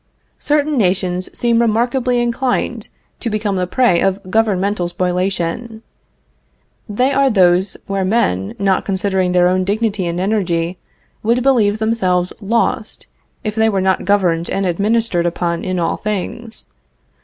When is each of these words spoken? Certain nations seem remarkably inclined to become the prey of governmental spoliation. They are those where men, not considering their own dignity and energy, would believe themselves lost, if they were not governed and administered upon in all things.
Certain 0.39 0.79
nations 0.79 1.29
seem 1.37 1.61
remarkably 1.61 2.19
inclined 2.19 2.89
to 3.19 3.29
become 3.29 3.55
the 3.55 3.67
prey 3.67 4.01
of 4.01 4.31
governmental 4.31 4.87
spoliation. 4.87 5.83
They 6.89 7.11
are 7.11 7.29
those 7.29 7.77
where 7.85 8.03
men, 8.03 8.55
not 8.57 8.83
considering 8.83 9.31
their 9.31 9.47
own 9.47 9.63
dignity 9.63 10.07
and 10.07 10.19
energy, 10.19 10.79
would 11.21 11.43
believe 11.43 11.77
themselves 11.77 12.33
lost, 12.41 13.05
if 13.43 13.53
they 13.53 13.69
were 13.69 13.79
not 13.79 14.03
governed 14.03 14.49
and 14.49 14.65
administered 14.65 15.27
upon 15.27 15.63
in 15.63 15.77
all 15.77 15.97
things. 15.97 16.69